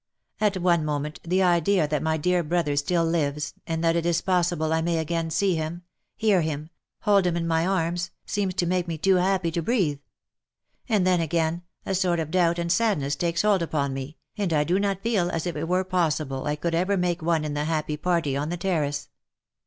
[0.39, 4.19] At one moment the idea that my dear brother still lives, and that it is
[4.19, 5.83] possible I may again see him,
[6.15, 9.99] hear him, hold him in my arms, seems to make me too happy to breathe—
[10.89, 14.63] and then again, a sort of doubt and sadness takes hold upon me, and I
[14.63, 17.65] do not feel as if it were possible I could ever make one in the
[17.65, 19.07] happy party on the terrace."